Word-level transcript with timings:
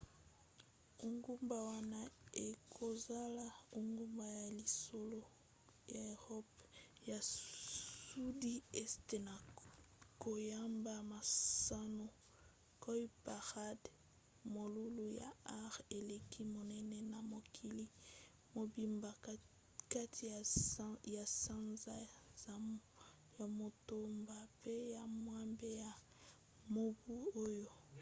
engumba 1.05 1.57
wana 1.69 2.01
ekozala 2.47 3.45
engumba 3.77 4.23
ya 4.39 4.47
liboso 4.57 5.21
ya 5.93 6.01
eropa 6.13 6.63
ya 7.09 7.19
sudi 8.07 8.55
este 8.81 9.17
na 9.27 9.35
koyamba 10.23 10.95
masano 11.11 12.07
cowparade 12.83 13.89
molulu 14.55 15.05
ya 15.21 15.29
art 15.63 15.77
eleki 15.99 16.41
monene 16.55 16.97
na 17.11 17.19
mokili 17.31 17.85
mobimba 18.55 19.11
kati 19.93 20.23
ya 21.15 21.21
sanza 21.43 21.95
ya 23.39 23.45
motoba 23.59 24.37
mpe 24.55 24.73
ya 24.95 25.03
mwambe 25.23 25.69
ya 25.83 25.91
mobu 26.73 27.15
oyo 27.45 27.71